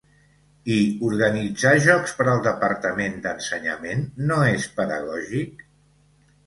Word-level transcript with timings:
I 0.75 0.77
organitzar 1.09 1.75
jocs 1.83 2.15
per 2.21 2.27
al 2.33 2.41
Departament 2.49 3.21
d'Ensenyament 3.27 4.05
no 4.33 4.43
és 4.57 4.69
pedagògic? 4.81 5.65